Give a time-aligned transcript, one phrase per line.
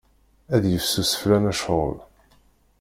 [0.55, 1.97] Ad yifsus fell-aneɣ ccɣel.